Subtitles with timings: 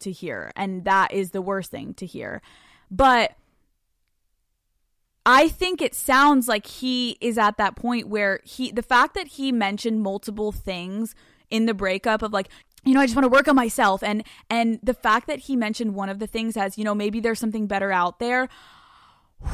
[0.00, 0.52] to hear.
[0.56, 2.42] And that is the worst thing to hear.
[2.90, 3.32] But
[5.24, 9.28] I think it sounds like he is at that point where he, the fact that
[9.28, 11.14] he mentioned multiple things
[11.50, 12.48] in the breakup of like,
[12.84, 14.02] you know, I just want to work on myself.
[14.02, 17.20] And, and the fact that he mentioned one of the things as, you know, maybe
[17.20, 18.48] there's something better out there.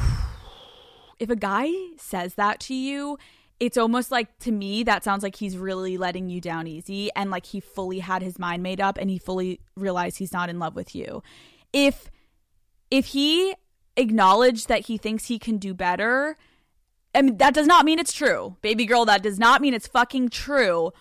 [1.19, 3.17] If a guy says that to you,
[3.59, 7.31] it's almost like to me that sounds like he's really letting you down easy and
[7.31, 10.59] like he fully had his mind made up and he fully realized he's not in
[10.59, 11.23] love with you.
[11.73, 12.11] If
[12.91, 13.55] if he
[13.95, 16.37] acknowledged that he thinks he can do better,
[17.15, 18.57] I mean that does not mean it's true.
[18.61, 20.91] Baby girl, that does not mean it's fucking true.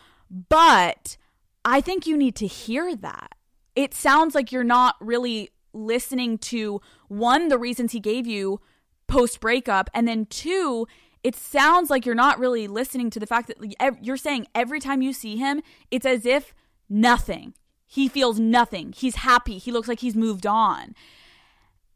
[0.49, 1.17] But
[1.65, 3.35] I think you need to hear that.
[3.75, 8.61] It sounds like you're not really listening to one the reasons he gave you
[9.07, 10.87] post breakup and then two
[11.27, 15.03] it sounds like you're not really listening to the fact that you're saying every time
[15.03, 16.55] you see him, it's as if
[16.89, 17.53] nothing.
[17.85, 18.95] He feels nothing.
[18.97, 19.59] He's happy.
[19.59, 20.95] He looks like he's moved on.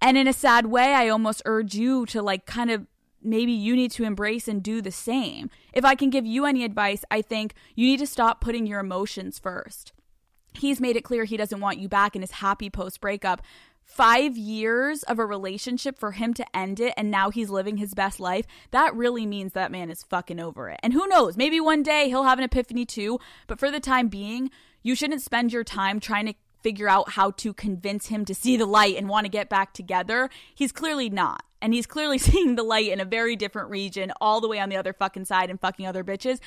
[0.03, 2.89] And in a sad way, I almost urge you to like kind of
[3.23, 5.48] maybe you need to embrace and do the same.
[5.73, 8.81] If I can give you any advice, I think you need to stop putting your
[8.81, 9.92] emotions first.
[10.55, 13.42] He's made it clear he doesn't want you back and is happy post breakup
[13.84, 17.95] five years of a relationship for him to end it and now he's living his
[17.95, 20.81] best life, that really means that man is fucking over it.
[20.83, 24.08] And who knows, maybe one day he'll have an epiphany too, but for the time
[24.08, 24.51] being,
[24.83, 28.56] you shouldn't spend your time trying to figure out how to convince him to see
[28.56, 30.31] the light and want to get back together.
[30.55, 31.42] He's clearly not.
[31.62, 34.69] And he's clearly seeing the light in a very different region, all the way on
[34.69, 36.39] the other fucking side and fucking other bitches.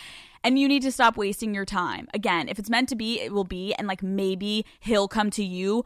[0.43, 2.07] And you need to stop wasting your time.
[2.13, 3.73] Again, if it's meant to be, it will be.
[3.75, 5.85] And like maybe he'll come to you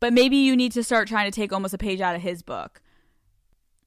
[0.00, 2.42] but maybe you need to start trying to take almost a page out of his
[2.42, 2.80] book.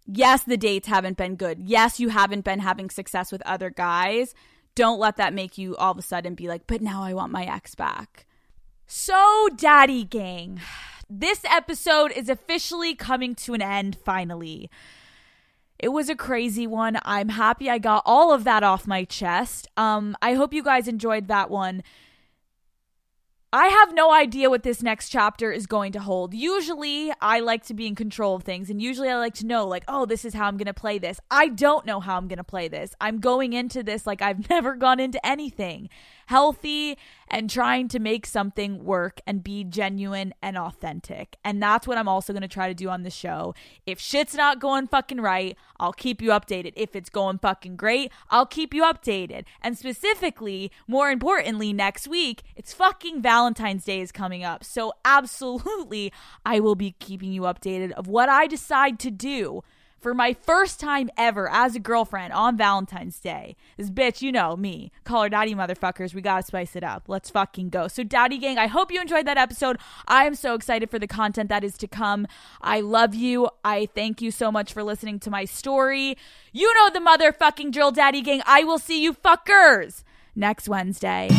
[0.05, 1.59] Yes, the dates haven't been good.
[1.59, 4.33] Yes, you haven't been having success with other guys.
[4.75, 7.31] Don't let that make you all of a sudden be like, but now I want
[7.31, 8.25] my ex back.
[8.87, 10.59] So, Daddy Gang,
[11.09, 14.69] this episode is officially coming to an end finally.
[15.79, 16.99] It was a crazy one.
[17.03, 19.67] I'm happy I got all of that off my chest.
[19.77, 21.83] Um, I hope you guys enjoyed that one.
[23.53, 26.33] I have no idea what this next chapter is going to hold.
[26.33, 29.67] Usually, I like to be in control of things, and usually, I like to know,
[29.67, 31.19] like, oh, this is how I'm going to play this.
[31.29, 32.95] I don't know how I'm going to play this.
[33.01, 35.89] I'm going into this like I've never gone into anything
[36.31, 36.97] healthy
[37.31, 41.37] and trying to make something work and be genuine and authentic.
[41.45, 43.55] And that's what I'm also going to try to do on the show.
[43.85, 46.73] If shit's not going fucking right, I'll keep you updated.
[46.75, 49.45] If it's going fucking great, I'll keep you updated.
[49.61, 54.65] And specifically, more importantly, next week, it's fucking Valentine's Day is coming up.
[54.65, 56.11] So absolutely,
[56.45, 59.63] I will be keeping you updated of what I decide to do
[60.01, 63.55] for my first time ever as a girlfriend on Valentine's Day.
[63.77, 64.91] This bitch, you know me.
[65.03, 66.13] Call her daddy motherfuckers.
[66.13, 67.03] We gotta spice it up.
[67.07, 67.87] Let's fucking go.
[67.87, 69.77] So, Daddy Gang, I hope you enjoyed that episode.
[70.07, 72.27] I am so excited for the content that is to come.
[72.61, 73.49] I love you.
[73.63, 76.17] I thank you so much for listening to my story.
[76.51, 78.41] You know the motherfucking drill, Daddy Gang.
[78.45, 80.03] I will see you fuckers
[80.35, 81.29] next Wednesday.